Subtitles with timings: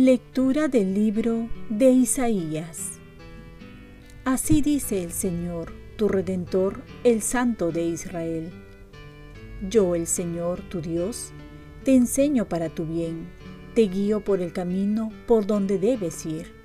[0.00, 3.00] Lectura del libro de Isaías.
[4.24, 8.52] Así dice el Señor, tu Redentor, el Santo de Israel.
[9.68, 11.32] Yo, el Señor, tu Dios,
[11.82, 13.26] te enseño para tu bien,
[13.74, 16.57] te guío por el camino por donde debes ir.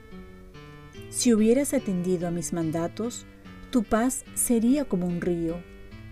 [1.13, 3.27] Si hubieras atendido a mis mandatos,
[3.69, 5.61] tu paz sería como un río,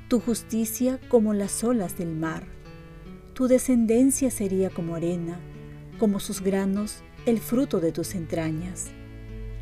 [0.08, 2.44] tu justicia como las olas del mar.
[3.34, 5.40] Tu descendencia sería como arena,
[5.98, 8.92] como sus granos el fruto de tus entrañas.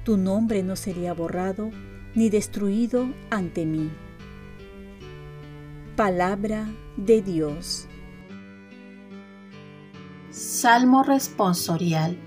[0.04, 1.72] Tu nombre no sería borrado
[2.16, 3.90] ni destruido ante mí.
[5.96, 7.88] Palabra de Dios.
[10.32, 12.18] Salmo responsorial.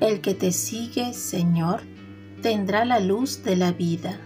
[0.00, 1.82] El que te sigue, Señor,
[2.42, 4.20] tendrá la luz de la vida.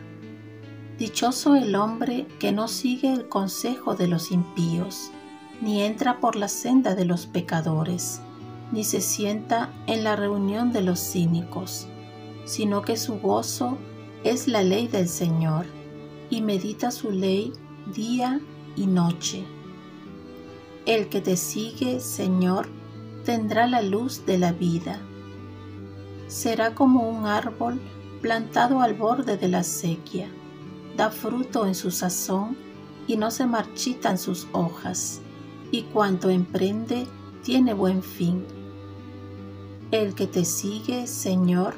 [0.98, 5.10] Dichoso el hombre que no sigue el consejo de los impíos,
[5.60, 8.20] ni entra por la senda de los pecadores
[8.72, 11.86] ni se sienta en la reunión de los cínicos,
[12.44, 13.78] sino que su gozo
[14.24, 15.66] es la ley del Señor,
[16.30, 17.52] y medita su ley
[17.94, 18.40] día
[18.74, 19.44] y noche.
[20.86, 22.68] El que te sigue, Señor,
[23.24, 24.98] tendrá la luz de la vida.
[26.26, 27.78] Será como un árbol
[28.22, 30.30] plantado al borde de la sequía,
[30.96, 32.56] da fruto en su sazón
[33.08, 35.20] y no se marchitan sus hojas,
[35.72, 37.08] y cuanto emprende
[37.42, 38.44] tiene buen fin.
[39.90, 41.74] El que te sigue, Señor,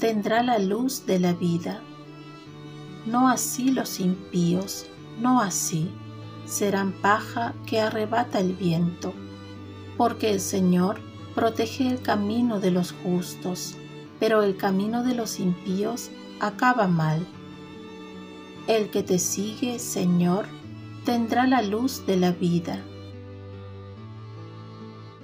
[0.00, 1.80] tendrá la luz de la vida.
[3.06, 4.86] No así los impíos,
[5.20, 5.88] no así,
[6.44, 9.14] serán paja que arrebata el viento,
[9.96, 10.98] porque el Señor
[11.36, 13.76] protege el camino de los justos,
[14.24, 17.26] pero el camino de los impíos acaba mal.
[18.66, 20.46] El que te sigue, Señor,
[21.04, 22.82] tendrá la luz de la vida.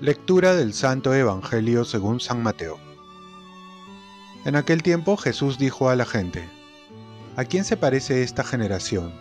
[0.02, 2.78] Lectura del Santo Evangelio según San Mateo.
[4.44, 6.46] En aquel tiempo Jesús dijo a la gente,
[7.36, 9.14] ¿A quién se parece esta generación?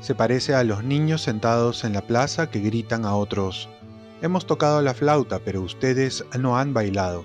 [0.00, 3.68] Se parece a los niños sentados en la plaza que gritan a otros,
[4.22, 7.24] Hemos tocado la flauta, pero ustedes no han bailado.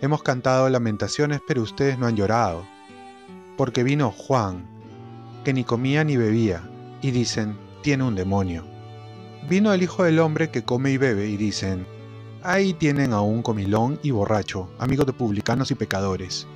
[0.00, 2.66] Hemos cantado lamentaciones, pero ustedes no han llorado.
[3.56, 4.66] Porque vino Juan,
[5.44, 6.68] que ni comía ni bebía,
[7.00, 8.64] y dicen, tiene un demonio.
[9.48, 11.86] Vino el Hijo del Hombre que come y bebe y dicen,
[12.42, 16.46] ahí tienen a un comilón y borracho, amigo de publicanos y pecadores.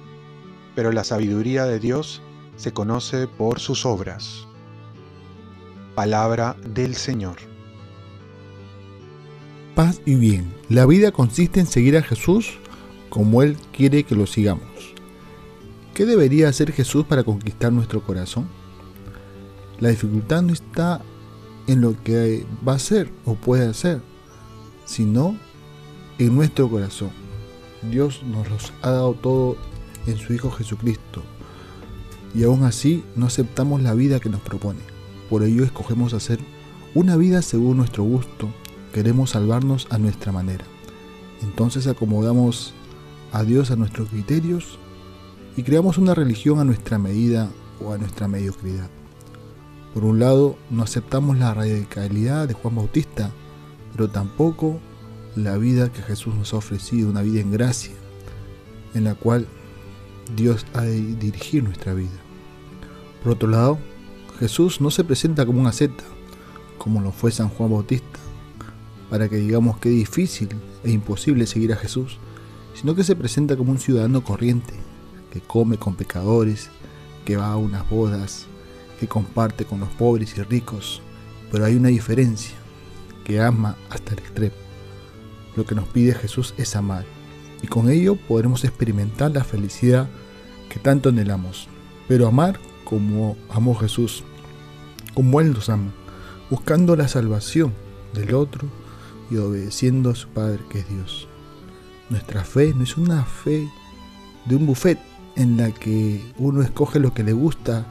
[0.75, 2.23] Pero la sabiduría de Dios
[2.57, 4.47] se conoce por sus obras.
[5.95, 7.37] Palabra del Señor.
[9.75, 10.53] Paz y bien.
[10.69, 12.59] La vida consiste en seguir a Jesús
[13.09, 14.95] como Él quiere que lo sigamos.
[15.95, 18.49] ¿Qué debería hacer Jesús para conquistar nuestro corazón?
[19.81, 21.01] La dificultad no está
[21.67, 24.01] en lo que va a ser o puede hacer,
[24.85, 25.37] sino
[26.19, 27.11] en nuestro corazón.
[27.91, 29.57] Dios nos los ha dado todo
[30.07, 31.23] en su Hijo Jesucristo
[32.35, 34.81] y aún así no aceptamos la vida que nos propone.
[35.31, 36.39] Por ello escogemos hacer
[36.95, 38.49] una vida según nuestro gusto,
[38.93, 40.65] queremos salvarnos a nuestra manera.
[41.43, 42.75] Entonces acomodamos
[43.33, 44.79] a Dios a nuestros criterios
[45.57, 47.51] y creamos una religión a nuestra medida
[47.85, 48.89] o a nuestra mediocridad.
[49.95, 53.33] Por un lado, no aceptamos la radicalidad de Juan Bautista,
[53.93, 54.79] pero tampoco
[55.35, 57.95] la vida que Jesús nos ha ofrecido, una vida en gracia,
[58.95, 59.47] en la cual
[60.37, 62.19] Dios ha de dirigir nuestra vida.
[63.23, 63.79] Por otro lado,
[64.39, 66.05] Jesús no se presenta como una seta,
[66.77, 68.19] como lo fue San Juan Bautista,
[69.11, 70.49] para que digamos que es difícil
[70.85, 72.19] e imposible seguir a Jesús,
[72.79, 74.73] sino que se presenta como un ciudadano corriente,
[75.33, 76.71] que come con pecadores,
[77.25, 78.47] que va a unas bodas,
[79.01, 81.03] que comparte con los pobres y ricos,
[81.51, 82.55] pero hay una diferencia,
[83.25, 84.55] que ama hasta el extremo.
[85.57, 87.05] Lo que nos pide Jesús es amar,
[87.63, 90.09] y con ello podremos experimentar la felicidad
[90.69, 91.67] que tanto anhelamos,
[92.07, 94.23] pero amar como amó Jesús,
[95.15, 95.91] como Él nos ama,
[96.49, 97.75] buscando la salvación
[98.15, 98.69] del otro
[99.33, 101.29] y obedeciendo a su Padre que es Dios.
[102.11, 103.69] Nuestra fe no es una fe
[104.47, 104.99] de un buffet
[105.37, 107.87] en la que uno escoge lo que le gusta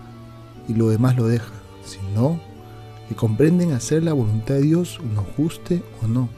[0.68, 1.54] y lo demás lo deja,
[1.86, 2.40] sino
[3.08, 6.30] que comprenden hacer la voluntad de Dios, nos guste o no.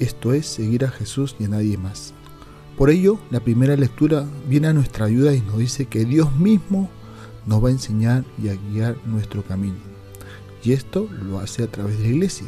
[0.00, 2.14] Esto es seguir a Jesús y a nadie más.
[2.76, 6.90] Por ello, la primera lectura viene a nuestra ayuda y nos dice que Dios mismo
[7.46, 9.76] nos va a enseñar y a guiar nuestro camino.
[10.64, 12.46] Y esto lo hace a través de la iglesia.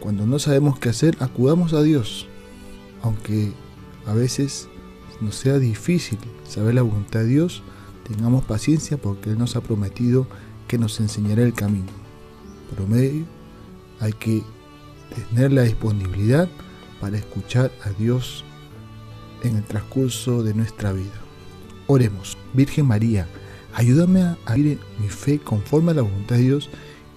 [0.00, 2.26] Cuando no sabemos qué hacer, acudamos a Dios,
[3.02, 3.52] aunque
[4.06, 4.68] a veces
[5.20, 6.18] nos sea difícil
[6.48, 7.62] saber la voluntad de Dios,
[8.06, 10.26] tengamos paciencia porque Él nos ha prometido
[10.66, 11.92] que nos enseñará el camino.
[12.74, 13.24] Por medio
[14.00, 14.42] hay que
[15.30, 16.48] tener la disponibilidad
[17.00, 18.44] para escuchar a Dios
[19.42, 21.20] en el transcurso de nuestra vida.
[21.86, 23.26] Oremos, Virgen María,
[23.74, 26.70] ayúdame a vivir mi fe conforme a la voluntad de Dios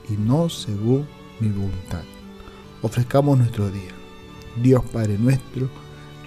[0.09, 1.07] y no según
[1.39, 2.03] mi voluntad.
[2.81, 4.02] Ofrezcamos nuestro día.
[4.61, 5.69] Dios Padre nuestro,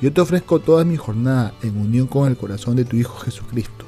[0.00, 3.84] yo te ofrezco toda mi jornada en unión con el corazón de tu Hijo Jesucristo,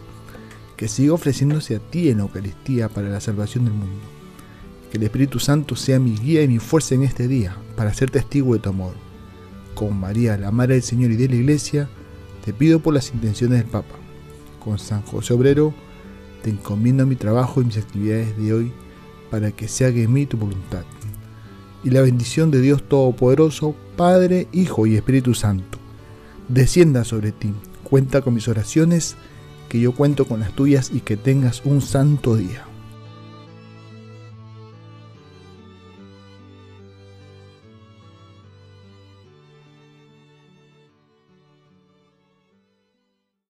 [0.77, 4.01] que siga ofreciéndose a ti en la Eucaristía para la salvación del mundo.
[4.91, 8.11] Que el Espíritu Santo sea mi guía y mi fuerza en este día para ser
[8.11, 8.95] testigo de tu amor.
[9.75, 11.91] Con María, la Madre del Señor y de la Iglesia,
[12.45, 13.97] te pido por las intenciones del Papa.
[14.65, 15.75] Con San José Obrero,
[16.43, 18.73] te encomiendo mi trabajo y mis actividades de hoy
[19.31, 20.85] para que se haga en mí tu voluntad.
[21.85, 25.79] Y la bendición de Dios Todopoderoso, Padre, Hijo y Espíritu Santo,
[26.49, 27.53] descienda sobre ti.
[27.85, 29.17] Cuenta con mis oraciones,
[29.69, 32.68] que yo cuento con las tuyas y que tengas un santo día.